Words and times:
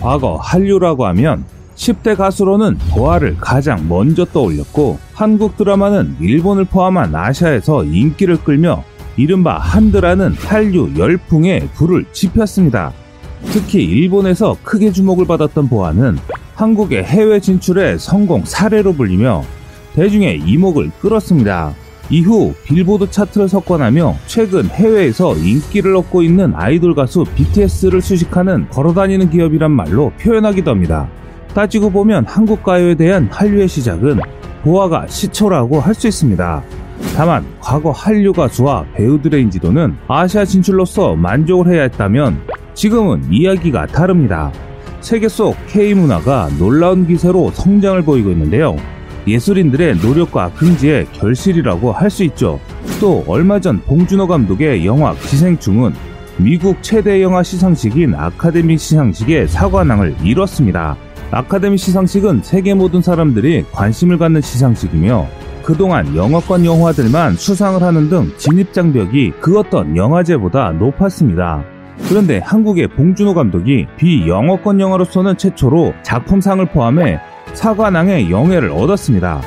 과거 0.00 0.36
한류라고 0.36 1.06
하면 1.06 1.44
10대 1.76 2.16
가수로는 2.16 2.78
보아를 2.90 3.36
가장 3.38 3.88
먼저 3.88 4.24
떠올렸고 4.24 4.98
한국 5.14 5.56
드라마는 5.56 6.16
일본을 6.20 6.64
포함한 6.66 7.14
아시아에서 7.14 7.84
인기를 7.84 8.38
끌며 8.44 8.84
이른바 9.16 9.58
한드라는 9.58 10.34
한류 10.34 10.90
열풍에 10.96 11.68
불을 11.74 12.06
지폈습니다. 12.12 12.92
특히 13.46 13.82
일본에서 13.84 14.56
크게 14.62 14.92
주목을 14.92 15.26
받았던 15.26 15.68
보아는 15.68 16.18
한국의 16.54 17.04
해외 17.04 17.40
진출의 17.40 17.98
성공 17.98 18.44
사례로 18.44 18.92
불리며 18.92 19.42
대중의 19.94 20.40
이목을 20.40 20.90
끌었습니다. 21.00 21.74
이후 22.10 22.52
빌보드 22.64 23.10
차트를 23.10 23.48
석권하며 23.48 24.16
최근 24.26 24.66
해외에서 24.66 25.36
인기를 25.36 25.94
얻고 25.96 26.22
있는 26.22 26.52
아이돌 26.56 26.94
가수 26.94 27.24
BTS를 27.36 28.02
수식하는 28.02 28.68
걸어다니는 28.70 29.30
기업이란 29.30 29.70
말로 29.70 30.10
표현하기도 30.20 30.70
합니다. 30.70 31.08
따지고 31.54 31.90
보면 31.90 32.26
한국 32.26 32.62
가요에 32.62 32.94
대한 32.96 33.28
한류의 33.30 33.68
시작은 33.68 34.18
보아가 34.62 35.06
시초라고 35.06 35.80
할 35.80 35.94
수 35.94 36.08
있습니다. 36.08 36.62
다만 37.16 37.44
과거 37.60 37.90
한류 37.92 38.32
가수와 38.32 38.84
배우들의 38.94 39.40
인지도는 39.42 39.96
아시아 40.06 40.44
진출로서 40.44 41.16
만족을 41.16 41.72
해야 41.72 41.82
했다면 41.82 42.40
지금은 42.74 43.22
이야기가 43.30 43.86
다릅니다. 43.86 44.52
세계 45.00 45.28
속 45.28 45.56
K-문화가 45.68 46.50
놀라운 46.58 47.06
기세로 47.06 47.50
성장을 47.52 48.02
보이고 48.02 48.30
있는데요. 48.30 48.76
예술인들의 49.26 49.96
노력과 49.96 50.50
긍지의 50.52 51.06
결실이라고 51.12 51.92
할 51.92 52.10
수 52.10 52.24
있죠. 52.24 52.58
또 53.00 53.24
얼마 53.26 53.60
전 53.60 53.80
봉준호 53.80 54.26
감독의 54.26 54.84
영화 54.84 55.14
기생충은 55.14 55.92
미국 56.38 56.82
최대 56.82 57.22
영화 57.22 57.42
시상식인 57.42 58.14
아카데미 58.14 58.76
시상식의 58.78 59.48
사관왕을 59.48 60.16
이뤘습니다. 60.24 60.96
아카데미 61.30 61.76
시상식은 61.78 62.40
세계 62.42 62.74
모든 62.74 63.00
사람들이 63.00 63.64
관심을 63.70 64.18
갖는 64.18 64.40
시상식이며 64.40 65.28
그동안 65.62 66.16
영어권 66.16 66.64
영화들만 66.64 67.36
수상을 67.36 67.80
하는 67.80 68.08
등 68.08 68.32
진입장벽이 68.38 69.34
그 69.40 69.58
어떤 69.58 69.96
영화제보다 69.96 70.72
높았습니다. 70.72 71.62
그런데 72.08 72.38
한국의 72.38 72.88
봉준호 72.88 73.34
감독이 73.34 73.86
비영어권 73.96 74.80
영화로서는 74.80 75.36
최초로 75.36 75.94
작품상을 76.02 76.64
포함해 76.66 77.20
사관왕의 77.54 78.30
영예를 78.30 78.70
얻었습니다. 78.70 79.42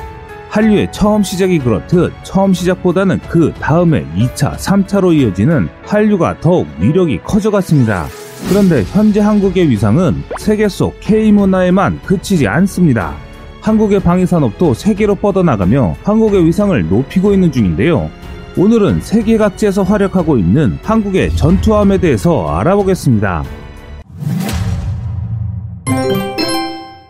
한류의 0.48 0.92
처음 0.92 1.22
시작이 1.22 1.58
그렇듯 1.58 2.12
처음 2.22 2.54
시작보다는 2.54 3.18
그 3.28 3.52
다음에 3.58 4.06
2차, 4.16 4.56
3차로 4.56 5.12
이어지는 5.12 5.68
한류가 5.84 6.40
더욱 6.40 6.68
위력이 6.78 7.20
커져갔습니다. 7.24 8.06
그런데 8.48 8.84
현재 8.84 9.20
한국의 9.20 9.68
위상은 9.68 10.22
세계 10.38 10.68
속 10.68 11.00
K문화에만 11.00 12.00
그치지 12.04 12.46
않습니다. 12.46 13.14
한국의 13.62 14.00
방위산업도 14.00 14.74
세계로 14.74 15.14
뻗어나가며 15.16 15.96
한국의 16.04 16.44
위상을 16.44 16.88
높이고 16.88 17.32
있는 17.32 17.50
중인데요. 17.50 18.10
오늘은 18.56 19.00
세계 19.00 19.36
각지에서 19.36 19.82
활약하고 19.82 20.38
있는 20.38 20.78
한국의 20.84 21.34
전투함에 21.34 21.98
대해서 21.98 22.46
알아보겠습니다. 22.48 23.42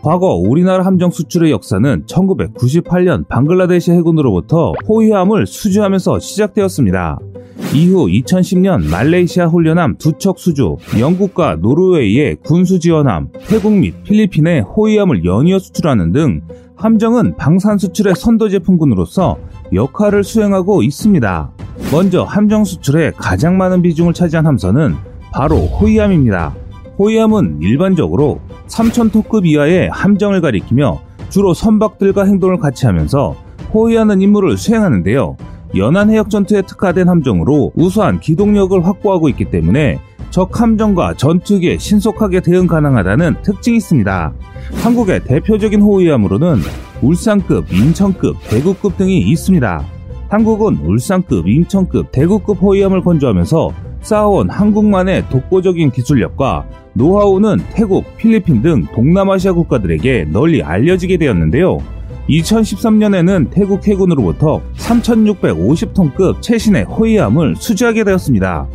과거 0.05 0.35
우리나라 0.35 0.85
함정 0.85 1.09
수출의 1.09 1.49
역사는 1.49 2.03
1998년 2.05 3.27
방글라데시 3.27 3.91
해군으로부터 3.91 4.73
호위함을 4.87 5.47
수주하면서 5.47 6.19
시작되었습니다. 6.19 7.17
이후 7.73 8.05
2010년 8.05 8.87
말레이시아 8.87 9.47
훈련함 9.47 9.97
두 9.97 10.19
척 10.19 10.37
수주, 10.37 10.75
영국과 10.99 11.55
노르웨이의 11.55 12.37
군수 12.43 12.77
지원함, 12.79 13.29
태국 13.47 13.73
및 13.73 14.03
필리핀의 14.03 14.61
호위함을 14.61 15.25
연이어 15.25 15.57
수출하는 15.57 16.11
등 16.11 16.41
함정은 16.75 17.35
방산 17.35 17.79
수출의 17.79 18.13
선도 18.15 18.47
제품군으로서 18.47 19.39
역할을 19.73 20.23
수행하고 20.23 20.83
있습니다. 20.83 21.51
먼저 21.91 22.21
함정 22.21 22.63
수출에 22.63 23.11
가장 23.17 23.57
많은 23.57 23.81
비중을 23.81 24.13
차지한 24.13 24.45
함선은 24.45 24.93
바로 25.31 25.55
호위함입니다. 25.61 26.53
호위함은 26.97 27.59
일반적으로 27.61 28.39
3,000톤급 28.67 29.45
이하의 29.45 29.89
함정을 29.91 30.41
가리키며 30.41 31.01
주로 31.29 31.53
선박들과 31.53 32.25
행동을 32.25 32.57
같이 32.59 32.85
하면서 32.85 33.35
호위하는 33.73 34.21
임무를 34.21 34.57
수행하는데요. 34.57 35.35
연안 35.75 36.09
해역 36.09 36.29
전투에 36.29 36.61
특화된 36.61 37.09
함정으로 37.09 37.73
우수한 37.75 38.19
기동력을 38.19 38.85
확보하고 38.85 39.27
있기 39.29 39.45
때문에 39.45 39.99
적 40.29 40.61
함정과 40.61 41.15
전투기에 41.15 41.77
신속하게 41.77 42.41
대응 42.41 42.67
가능하다는 42.67 43.41
특징이 43.41 43.77
있습니다. 43.77 44.33
한국의 44.83 45.23
대표적인 45.25 45.81
호위함으로는 45.81 46.59
울산급, 47.01 47.71
인천급, 47.71 48.37
대구급 48.49 48.97
등이 48.97 49.19
있습니다. 49.19 49.83
한국은 50.29 50.77
울산급, 50.83 51.47
인천급, 51.47 52.11
대구급 52.11 52.61
호위함을 52.61 53.01
건조하면서 53.01 53.84
쌓아온 54.05 54.51
한국만의 54.51 55.29
독보적인 55.29 55.89
기술력과 55.89 56.65
노하우는 56.93 57.57
태국, 57.73 58.15
필리핀 58.17 58.61
등 58.61 58.85
동남아시아 58.93 59.53
국가들에게 59.53 60.27
널리 60.31 60.61
알려지게 60.61 61.17
되었는데요. 61.17 61.79
2013년에는 62.29 63.49
태국 63.49 63.87
해군으로부터 63.87 64.61
3,650톤급 64.77 66.41
최신의 66.41 66.83
호위함을 66.83 67.55
수주하게 67.55 68.03
되었습니다. 68.03 68.67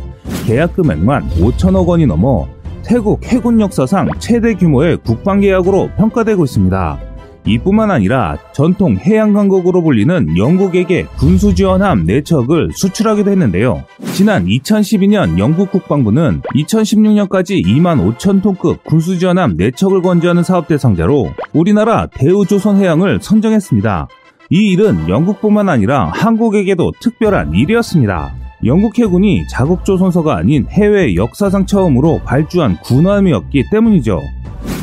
계약 0.45 0.73
금액만 0.73 1.29
5천억 1.29 1.87
원이 1.87 2.05
넘어 2.07 2.47
태국 2.83 3.23
해군 3.23 3.61
역사상 3.61 4.09
최대 4.19 4.53
규모의 4.53 4.97
국방 4.97 5.39
계약으로 5.39 5.91
평가되고 5.95 6.43
있습니다. 6.43 7.10
이뿐만 7.45 7.91
아니라 7.91 8.37
전통 8.53 8.97
해양 8.97 9.33
강국으로 9.33 9.81
불리는 9.81 10.37
영국에게 10.37 11.05
군수 11.17 11.55
지원함 11.55 12.05
4척을 12.05 12.71
수출하기도 12.73 13.31
했는데요. 13.31 13.83
지난 14.13 14.45
2012년 14.45 15.39
영국 15.39 15.71
국방부는 15.71 16.41
2016년까지 16.55 17.65
2만 17.65 18.15
5천 18.17 18.43
톤급 18.43 18.83
군수 18.83 19.17
지원함 19.17 19.57
4척을 19.57 20.03
건조하는 20.03 20.43
사업 20.43 20.67
대상자로 20.67 21.31
우리나라 21.53 22.07
대우조선해양을 22.07 23.19
선정했습니다. 23.21 24.07
이 24.49 24.71
일은 24.71 25.07
영국뿐만 25.07 25.69
아니라 25.69 26.11
한국에게도 26.13 26.91
특별한 26.99 27.53
일이었습니다. 27.55 28.33
영국 28.65 28.99
해군이 28.99 29.47
자국 29.47 29.85
조선서가 29.85 30.35
아닌 30.35 30.67
해외 30.69 31.15
역사상 31.15 31.65
처음으로 31.65 32.21
발주한 32.25 32.77
군함이었기 32.81 33.65
때문이죠. 33.71 34.21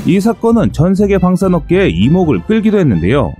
이 0.08 0.20
사건은 0.20 0.72
전 0.72 0.94
세계 0.94 1.18
방산업계의 1.18 1.92
이목을 1.92 2.40
끌기도 2.46 2.78
했는데요. 2.78 3.34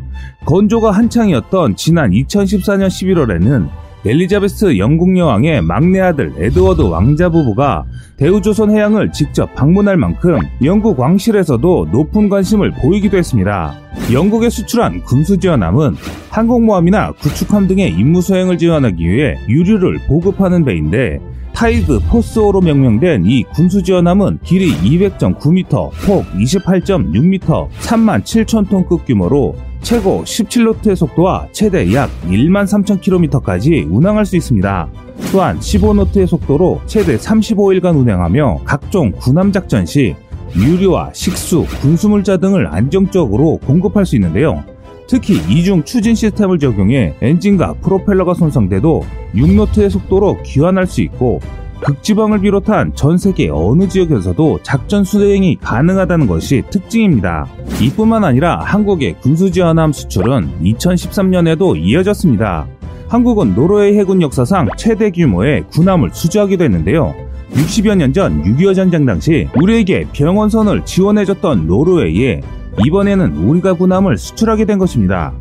건조가 0.44 0.90
한창이었던 0.90 1.76
지난 1.76 2.10
2014년 2.10 2.88
11월에는 2.88 3.68
엘리자베스 4.04 4.76
영국 4.76 5.16
여왕의 5.16 5.62
막내 5.62 5.98
아들 6.00 6.30
에드워드 6.36 6.82
왕자 6.82 7.30
부부가 7.30 7.86
대우조선 8.18 8.70
해양을 8.70 9.12
직접 9.12 9.54
방문할 9.54 9.96
만큼 9.96 10.40
영국 10.62 11.00
왕실에서도 11.00 11.88
높은 11.90 12.28
관심을 12.28 12.72
보이기도 12.72 13.16
했습니다. 13.16 13.74
영국에 14.12 14.50
수출한 14.50 15.00
군수지원함은 15.04 15.94
항공모함이나 16.28 17.12
구축함 17.12 17.66
등의 17.66 17.92
임무 17.92 18.20
수행을 18.20 18.58
지원하기 18.58 19.08
위해 19.08 19.36
유류를 19.48 20.00
보급하는 20.06 20.66
배인데 20.66 21.18
타이드 21.58 21.98
포스호로 22.09 22.60
명명된 22.60 23.24
이 23.26 23.42
군수지원함은 23.42 24.38
길이 24.44 24.72
200.9m, 24.76 25.91
폭 26.06 26.24
28.6m, 26.36 27.69
3만 27.80 28.22
7천톤급 28.22 29.04
규모로 29.04 29.56
최고 29.80 30.22
17노트의 30.22 30.94
속도와 30.94 31.48
최대 31.50 31.92
약 31.92 32.10
1만 32.28 32.62
3천 32.62 33.00
킬로미터까지 33.00 33.88
운항할 33.91 34.24
수 34.24 34.36
있습니다. 34.36 34.88
또한 35.33 35.59
15노트의 35.59 36.28
속도로 36.28 36.80
최대 36.86 37.16
35일간 37.16 37.98
운행하며 37.98 38.60
각종 38.65 39.10
군함작전 39.10 39.84
시 39.84 40.15
유류와 40.54 41.10
식수, 41.12 41.66
군수물자 41.80 42.36
등을 42.36 42.68
안정적으로 42.68 43.59
공급할 43.66 44.06
수 44.06 44.15
있는데요. 44.15 44.62
특히 45.09 45.41
이중 45.49 45.83
추진 45.84 46.15
시스템을 46.15 46.59
적용해 46.59 47.15
엔진과 47.22 47.75
프로펠러가 47.81 48.34
손상돼도 48.34 49.05
6노트의 49.34 49.89
속도로 49.91 50.43
귀환할 50.45 50.87
수 50.87 51.01
있고 51.01 51.41
극지방을 51.81 52.41
비롯한 52.41 52.93
전 52.95 53.16
세계 53.16 53.49
어느 53.51 53.89
지역에서도 53.89 54.60
작전 54.63 55.05
수행이 55.05 55.57
가능하다는 55.60 56.27
것이 56.27 56.63
특징입니다. 56.71 57.47
이뿐만 57.81 58.25
아니라 58.25 58.59
한국의 58.59 59.16
군수 59.21 59.51
지원함 59.51 59.93
수출은 59.93 60.60
2013년에도 60.63 61.77
이어졌습니다. 61.77 62.66
한국은 63.09 63.55
노르웨이 63.55 63.97
해군 63.97 64.21
역사상 64.21 64.69
최대 64.77 65.10
규모의 65.10 65.65
군함을 65.71 66.10
수주하기도 66.13 66.65
했는데요. 66.65 67.15
60여 67.53 67.95
년 67.97 68.13
전 68.13 68.43
6.25 68.43 68.75
전쟁 68.75 69.07
당시 69.07 69.49
우리에게 69.55 70.07
병원선을 70.13 70.84
지원해줬던 70.84 71.66
노르웨이에 71.66 72.43
이번에는 72.84 73.36
우리가 73.36 73.74
군함을 73.74 74.18
수출하게 74.18 74.65
된 74.65 74.78
것입니다. 74.78 75.32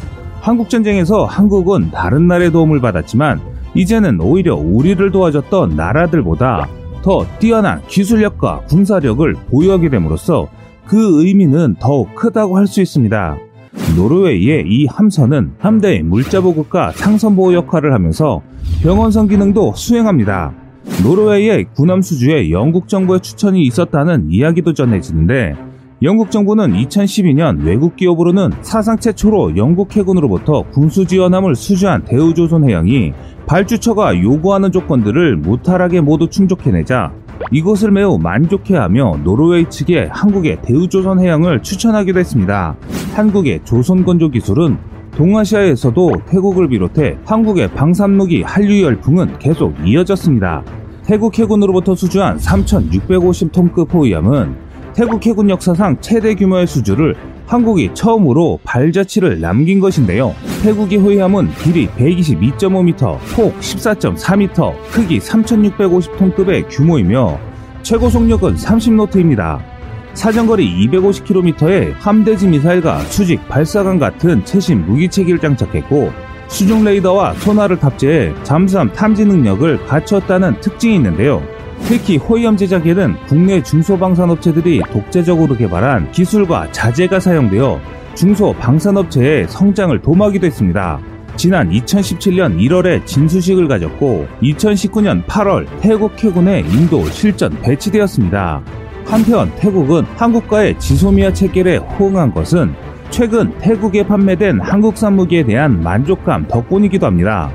한국전쟁에서 0.41 1.25
한국은 1.25 1.91
다른 1.91 2.27
나라의 2.27 2.51
도움을 2.51 2.79
받았지만 2.79 3.41
이제는 3.75 4.19
오히려 4.21 4.55
우리를 4.55 5.11
도와줬던 5.11 5.75
나라들보다 5.75 6.67
더 7.01 7.25
뛰어난 7.39 7.81
기술력과 7.87 8.61
군사력을 8.67 9.33
보유하게 9.49 9.89
됨으로써 9.89 10.47
그 10.85 11.25
의미는 11.25 11.75
더욱 11.79 12.15
크다고 12.15 12.57
할 12.57 12.65
수 12.65 12.81
있습니다. 12.81 13.37
노르웨이의 13.95 14.65
이 14.67 14.85
함선은 14.87 15.53
함대의 15.59 16.03
물자보급과 16.03 16.91
상선보호 16.93 17.53
역할을 17.53 17.93
하면서 17.93 18.41
병원선 18.81 19.27
기능도 19.27 19.73
수행합니다. 19.75 20.53
노르웨이의 21.03 21.67
군함 21.75 22.01
수주에 22.01 22.49
영국 22.51 22.87
정부의 22.87 23.19
추천이 23.19 23.63
있었다는 23.63 24.27
이야기도 24.29 24.73
전해지는데 24.73 25.55
영국 26.03 26.29
정부는 26.29 26.73
2012년 26.73 27.65
외국 27.65 27.95
기업으로는 27.95 28.51
사상 28.61 28.99
최초로 28.99 29.57
영국 29.57 29.95
해군으로부터 29.95 30.61
군수 30.71 31.07
지원함을 31.07 31.55
수주한 31.55 32.03
대우조선해양이 32.05 33.13
발주처가 33.47 34.21
요구하는 34.21 34.71
조건들을 34.71 35.37
무탈하게 35.37 36.01
모두 36.01 36.29
충족해내자 36.29 37.11
이것을 37.51 37.89
매우 37.89 38.19
만족해하며 38.19 39.21
노르웨이 39.23 39.67
측에 39.67 40.09
한국의 40.11 40.61
대우조선해양을 40.61 41.63
추천하기도 41.63 42.19
했습니다. 42.19 42.75
한국의 43.15 43.61
조선건조 43.63 44.29
기술은 44.29 44.77
동아시아에서도 45.15 46.11
태국을 46.27 46.69
비롯해 46.69 47.17
한국의 47.25 47.69
방산무기 47.69 48.43
한류 48.43 48.83
열풍은 48.83 49.39
계속 49.39 49.73
이어졌습니다. 49.83 50.63
태국 51.03 51.39
해군으로부터 51.39 51.95
수주한 51.95 52.37
3,650톤급 52.37 53.91
호위함은 53.91 54.66
태국 54.97 55.23
해군 55.27 55.47
역사상 55.51 55.97
최대 56.01 56.33
규모의 56.33 56.65
수주를 56.65 57.15
한국이 57.45 57.91
처음으로 57.93 58.59
발자취를 58.63 59.39
남긴 59.39 59.79
것인데요. 59.79 60.33
태국의 60.63 60.97
호위함은 60.97 61.51
길이 61.61 61.87
122.5m, 61.89 63.19
폭 63.35 63.59
14.4m, 63.59 64.73
크기 64.89 65.19
3,650톤급의 65.19 66.65
규모이며 66.71 67.39
최고 67.83 68.09
속력은 68.09 68.55
30노트입니다. 68.55 69.59
사정거리 70.15 70.87
250km의 70.87 71.93
함대지 71.99 72.47
미사일과 72.47 73.01
수직 73.01 73.47
발사관 73.47 73.99
같은 73.99 74.43
최신 74.45 74.83
무기체계를 74.87 75.39
장착했고 75.39 76.11
수중 76.47 76.83
레이더와 76.83 77.35
소나를 77.35 77.77
탑재해 77.77 78.33
잠수함 78.41 78.91
탐지 78.93 79.27
능력을 79.27 79.85
갖췄다는 79.85 80.59
특징이 80.59 80.95
있는데요. 80.95 81.43
특히 81.85 82.17
호위함 82.17 82.57
제작에는 82.57 83.15
국내 83.27 83.61
중소방산업체들이 83.63 84.81
독자적으로 84.91 85.55
개발한 85.55 86.11
기술과 86.11 86.71
자재가 86.71 87.19
사용되어 87.19 87.79
중소방산업체의 88.15 89.47
성장을 89.47 90.01
도모하기도 90.01 90.47
했습니다. 90.47 90.99
지난 91.37 91.69
2017년 91.69 92.57
1월에 92.57 93.05
진수식을 93.05 93.67
가졌고 93.67 94.27
2019년 94.41 95.23
8월 95.25 95.67
태국 95.79 96.11
해군에 96.21 96.61
인도 96.61 97.05
실전 97.05 97.51
배치되었습니다. 97.61 98.61
한편 99.05 99.51
태국은 99.55 100.03
한국과의 100.17 100.77
지소미아 100.79 101.31
체결에 101.31 101.77
호응한 101.77 102.33
것은 102.33 102.73
최근 103.11 103.57
태국에 103.59 104.05
판매된 104.05 104.59
한국산 104.59 105.15
무기에 105.15 105.43
대한 105.43 105.81
만족감 105.81 106.47
덕분이기도 106.47 107.05
합니다. 107.05 107.51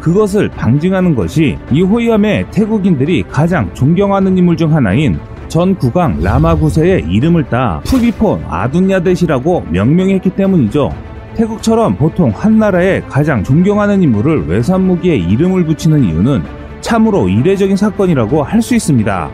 그것을 0.00 0.48
방증하는 0.48 1.14
것이 1.14 1.58
이 1.70 1.82
호위함의 1.82 2.46
태국인들이 2.50 3.24
가장 3.30 3.72
존경하는 3.74 4.36
인물 4.36 4.56
중 4.56 4.74
하나인 4.74 5.18
전 5.48 5.74
국왕 5.74 6.20
라마 6.22 6.56
9세의 6.56 7.10
이름을 7.10 7.44
따 7.44 7.80
푸비폰 7.84 8.44
아둔야댓이라고 8.48 9.66
명명했기 9.70 10.30
때문이죠. 10.30 10.90
태국처럼 11.34 11.96
보통 11.96 12.30
한 12.30 12.58
나라의 12.58 13.02
가장 13.08 13.42
존경하는 13.42 14.02
인물을 14.02 14.46
외산 14.48 14.82
무기에 14.82 15.16
이름을 15.16 15.64
붙이는 15.64 16.04
이유는 16.04 16.42
참으로 16.80 17.28
이례적인 17.28 17.76
사건이라고 17.76 18.42
할 18.42 18.62
수 18.62 18.74
있습니다. 18.74 19.30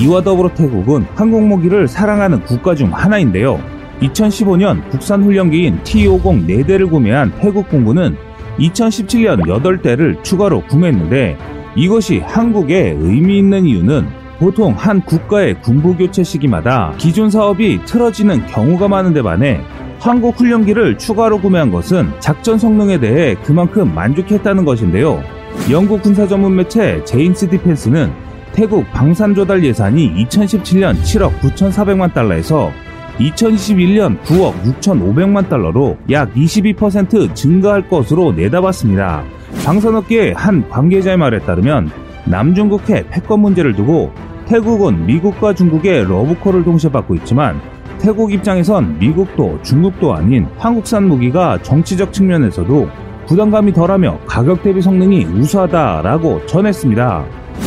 이와 0.00 0.22
더불어 0.22 0.52
태국은 0.54 1.06
항공모기를 1.14 1.88
사랑하는 1.88 2.42
국가 2.42 2.74
중 2.74 2.90
하나인데요. 2.92 3.58
2015년 4.00 4.88
국산 4.90 5.22
훈련기인 5.22 5.80
T-50 5.82 6.46
4대를 6.46 6.88
구매한 6.90 7.32
태국 7.40 7.68
공군은 7.68 8.16
2017년 8.58 9.42
8대를 9.42 10.22
추가로 10.22 10.66
구매했는데 10.66 11.36
이것이 11.76 12.18
한국에 12.18 12.96
의미 12.98 13.38
있는 13.38 13.64
이유는 13.64 14.08
보통 14.38 14.72
한 14.76 15.00
국가의 15.00 15.60
군부 15.62 15.96
교체 15.96 16.22
시기마다 16.22 16.92
기존 16.96 17.30
사업이 17.30 17.80
틀어지는 17.84 18.46
경우가 18.46 18.88
많은데 18.88 19.22
반해 19.22 19.60
한국 19.98 20.38
훈련기를 20.38 20.98
추가로 20.98 21.40
구매한 21.40 21.72
것은 21.72 22.12
작전 22.20 22.56
성능에 22.56 23.00
대해 23.00 23.34
그만큼 23.42 23.92
만족했다는 23.94 24.64
것인데요. 24.64 25.22
영국 25.70 26.02
군사 26.02 26.26
전문 26.26 26.54
매체 26.54 27.04
제인스 27.04 27.50
디펜스는 27.50 28.12
태국 28.52 28.84
방산 28.92 29.34
조달 29.34 29.64
예산이 29.64 30.14
2017년 30.24 31.00
7억 31.02 31.40
9,400만 31.40 32.14
달러에서 32.14 32.72
2021년 33.18 34.20
9억 34.22 34.62
6,500만 34.62 35.48
달러로 35.48 35.96
약 36.10 36.32
22% 36.34 37.34
증가할 37.34 37.88
것으로 37.88 38.32
내다봤습니다. 38.32 39.24
방산업계의 39.64 40.34
한 40.34 40.68
관계자의 40.68 41.16
말에 41.16 41.38
따르면 41.40 41.90
남중국해 42.26 43.08
패권 43.10 43.40
문제를 43.40 43.74
두고 43.74 44.12
태국은 44.46 45.06
미국과 45.06 45.54
중국의 45.54 46.04
러브콜을 46.04 46.64
동시에 46.64 46.90
받고 46.90 47.14
있지만 47.16 47.60
태국 47.98 48.32
입장에선 48.32 48.98
미국도 48.98 49.60
중국도 49.62 50.14
아닌 50.14 50.46
한국산 50.56 51.08
무기가 51.08 51.60
정치적 51.62 52.12
측면에서도 52.12 52.88
부담감이 53.26 53.72
덜하며 53.72 54.20
가격 54.26 54.62
대비 54.62 54.80
성능이 54.80 55.24
우수하다라고 55.24 56.46
전했습니다. 56.46 57.24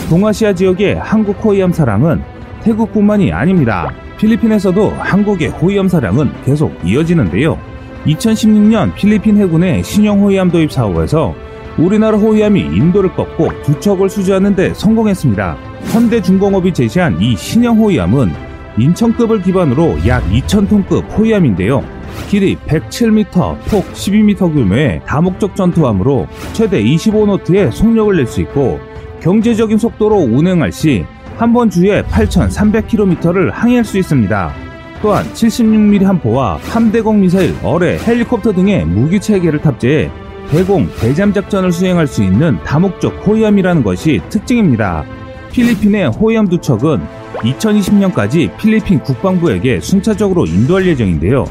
동아시아 0.09 0.53
지역의 0.53 0.95
한국 0.95 1.44
호위함 1.44 1.71
사랑은 1.71 2.21
태국뿐만이 2.63 3.31
아닙니다. 3.31 3.92
필리핀에서도 4.21 4.91
한국의 5.00 5.50
호위함 5.50 5.88
사량은 5.88 6.31
계속 6.45 6.77
이어지는데요. 6.85 7.57
2016년 8.06 8.94
필리핀 8.94 9.38
해군의 9.38 9.83
신형 9.83 10.21
호위함 10.21 10.51
도입 10.51 10.71
사업에서 10.71 11.33
우리나라 11.77 12.18
호위함이 12.18 12.59
인도를 12.62 13.15
꺾고 13.15 13.50
두 13.63 13.79
척을 13.79 14.09
수주하는 14.09 14.56
데 14.56 14.73
성공했습니다. 14.75 15.57
현대중공업이 15.85 16.71
제시한 16.73 17.19
이 17.19 17.35
신형 17.35 17.79
호위함은 17.79 18.31
인천급을 18.77 19.41
기반으로 19.41 19.97
약 20.07 20.24
2,000톤급 20.29 21.17
호위함인데요. 21.17 21.83
길이 22.29 22.56
107m, 22.67 23.57
폭 23.69 23.91
12m 23.94 24.53
규모의 24.53 25.01
다목적 25.06 25.56
전투함으로 25.56 26.27
최대 26.53 26.84
25노트의 26.84 27.72
속력을 27.72 28.15
낼 28.15 28.27
수 28.27 28.41
있고 28.41 28.79
경제적인 29.22 29.77
속도로 29.77 30.17
운행할 30.17 30.72
시 30.72 31.05
한 31.41 31.53
번 31.53 31.71
주에 31.71 32.03
8,300km를 32.03 33.50
항해할 33.51 33.83
수 33.83 33.98
있습니다. 33.98 34.53
또한 35.01 35.25
76mm 35.33 36.03
함포와 36.03 36.57
함대공 36.57 37.19
미사일, 37.19 37.55
어뢰, 37.63 37.98
헬리콥터 37.98 38.51
등의 38.53 38.86
무기 38.86 39.19
체계를 39.19 39.60
탑재해 39.60 40.12
대공, 40.51 40.88
대잠 41.00 41.33
작전을 41.33 41.71
수행할 41.71 42.05
수 42.05 42.21
있는 42.21 42.60
다목적 42.63 43.25
호위함이라는 43.25 43.81
것이 43.81 44.21
특징입니다. 44.29 45.03
필리핀의 45.51 46.10
호위함 46.10 46.48
두 46.48 46.60
척은 46.60 47.01
2020년까지 47.38 48.55
필리핀 48.57 49.00
국방부에게 49.00 49.79
순차적으로 49.79 50.45
인도할 50.45 50.86
예정인데요. 50.86 51.45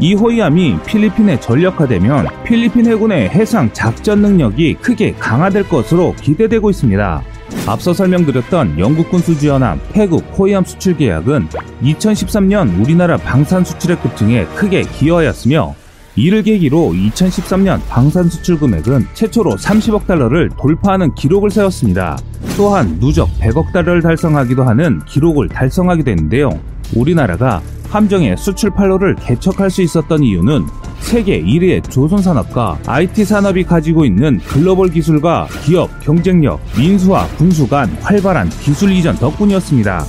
이 0.00 0.14
호위함이 0.14 0.78
필리핀에 0.86 1.38
전력화되면 1.38 2.26
필리핀 2.44 2.86
해군의 2.86 3.28
해상 3.28 3.72
작전 3.72 4.22
능력이 4.22 4.74
크게 4.80 5.12
강화될 5.12 5.68
것으로 5.68 6.16
기대되고 6.20 6.68
있습니다. 6.68 7.35
앞서 7.66 7.92
설명드렸던 7.92 8.78
영국군 8.78 9.20
수주연함 9.20 9.80
태국 9.92 10.24
호위함 10.38 10.64
수출 10.64 10.96
계약은 10.96 11.48
2013년 11.82 12.80
우리나라 12.80 13.16
방산 13.16 13.64
수출액 13.64 14.02
급증에 14.02 14.44
크게 14.54 14.82
기여하였으며 14.82 15.74
이를 16.16 16.42
계기로 16.42 16.92
2013년 16.92 17.80
방산 17.88 18.30
수출 18.30 18.58
금액은 18.58 19.06
최초로 19.12 19.56
30억 19.56 20.06
달러를 20.06 20.48
돌파하는 20.58 21.14
기록을 21.14 21.50
세웠습니다. 21.50 22.18
또한 22.56 22.98
누적 22.98 23.28
100억 23.38 23.72
달러를 23.72 24.00
달성하기도 24.00 24.64
하는 24.64 25.04
기록을 25.04 25.48
달성하게 25.48 26.04
되는데요. 26.04 26.48
우리나라가 26.94 27.60
함정의 27.90 28.36
수출 28.38 28.70
판로를 28.70 29.14
개척할 29.16 29.70
수 29.70 29.82
있었던 29.82 30.22
이유는 30.22 30.64
세계 31.06 31.40
1위의 31.40 31.88
조선산업과 31.88 32.80
IT 32.84 33.24
산업이 33.24 33.62
가지고 33.62 34.04
있는 34.04 34.40
글로벌 34.40 34.90
기술과 34.90 35.46
기업, 35.62 35.88
경쟁력, 36.00 36.60
민수와 36.76 37.28
군수 37.38 37.68
간 37.68 37.88
활발한 38.00 38.50
기술 38.50 38.90
이전 38.90 39.14
덕분이었습니다. 39.14 40.04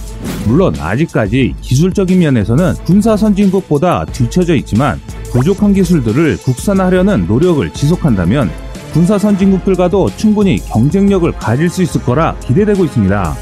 물론 0.47 0.73
아직까지 0.79 1.53
기술적인 1.61 2.17
면에서는 2.17 2.73
군사 2.83 3.15
선진국보다 3.15 4.05
뒤처져 4.05 4.55
있지만 4.55 4.99
부족한 5.31 5.75
기술들을 5.75 6.37
국산화하려는 6.37 7.27
노력을 7.27 7.71
지속한다면 7.71 8.49
군사 8.91 9.19
선진국들과도 9.19 10.09
충분히 10.17 10.57
경쟁력을 10.57 11.31
가질 11.33 11.69
수 11.69 11.83
있을 11.83 12.01
거라 12.01 12.35
기대되고 12.39 12.83
있습니다. 12.85 13.35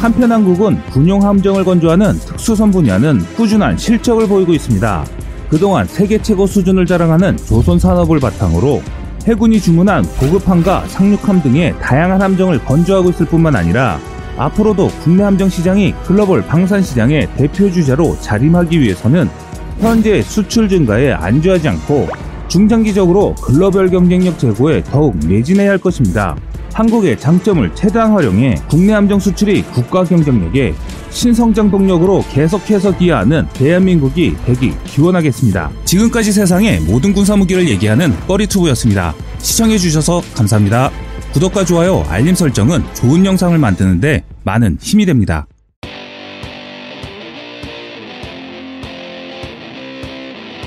한편 0.00 0.30
한국은 0.30 0.80
군용 0.92 1.24
함정을 1.24 1.64
건조하는 1.64 2.12
특수선 2.20 2.70
분야는 2.70 3.18
꾸준한 3.34 3.78
실적을 3.78 4.28
보이고 4.28 4.54
있습니다. 4.54 5.19
그동안 5.50 5.84
세계 5.86 6.22
최고 6.22 6.46
수준을 6.46 6.86
자랑하는 6.86 7.36
조선 7.36 7.78
산업을 7.78 8.20
바탕으로 8.20 8.82
해군이 9.26 9.60
주문한 9.60 10.04
보급함과 10.18 10.86
상륙함 10.86 11.42
등의 11.42 11.74
다양한 11.80 12.22
함정을 12.22 12.64
건조하고 12.64 13.10
있을 13.10 13.26
뿐만 13.26 13.56
아니라 13.56 13.98
앞으로도 14.38 14.88
국내 15.02 15.24
함정 15.24 15.48
시장이 15.48 15.92
글로벌 16.06 16.46
방산 16.46 16.80
시장의 16.80 17.28
대표 17.36 17.70
주자로 17.70 18.16
자림하기 18.20 18.80
위해서는 18.80 19.28
현재 19.80 20.22
수출 20.22 20.68
증가에 20.68 21.12
안주하지 21.12 21.68
않고 21.68 22.08
중장기적으로 22.48 23.34
글로벌 23.42 23.90
경쟁력 23.90 24.38
제고에 24.38 24.82
더욱 24.84 25.16
매진해야 25.26 25.70
할 25.70 25.78
것입니다. 25.78 26.36
한국의 26.72 27.18
장점을 27.18 27.74
최대한 27.74 28.12
활용해 28.12 28.56
국내 28.68 28.92
함정 28.92 29.18
수출이 29.18 29.62
국가 29.62 30.04
경쟁력에 30.04 30.74
신성장 31.10 31.70
동력으로 31.70 32.24
계속해서 32.32 32.96
기여하는 32.96 33.46
대한민국이 33.52 34.36
되기 34.46 34.72
기원하겠습니다. 34.84 35.70
지금까지 35.84 36.32
세상의 36.32 36.80
모든 36.80 37.12
군사무기를 37.12 37.68
얘기하는 37.68 38.14
꺼리투브였습니다. 38.26 39.14
시청해주셔서 39.38 40.22
감사합니다. 40.34 40.90
구독과 41.32 41.64
좋아요, 41.64 42.04
알림 42.08 42.34
설정은 42.34 42.82
좋은 42.94 43.24
영상을 43.24 43.56
만드는데 43.56 44.24
많은 44.44 44.78
힘이 44.80 45.06
됩니다. 45.06 45.46